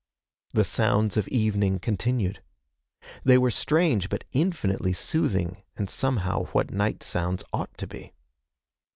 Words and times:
The 0.53 0.63
sounds 0.63 1.15
of 1.15 1.27
evening 1.27 1.77
continued. 1.77 2.41
They 3.23 3.37
were 3.37 3.51
strange 3.51 4.09
but 4.09 4.23
infinitely 4.31 4.93
soothing 4.93 5.61
and 5.77 5.91
somehow 5.91 6.45
what 6.53 6.71
night 6.71 7.03
sounds 7.03 7.43
ought 7.53 7.77
to 7.77 7.85
be. 7.85 8.11